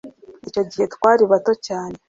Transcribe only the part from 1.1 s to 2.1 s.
bato cyane